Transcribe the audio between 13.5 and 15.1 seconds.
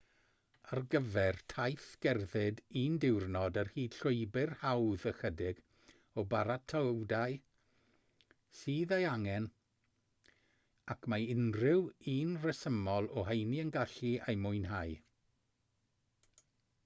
yn gallu eu mwynhau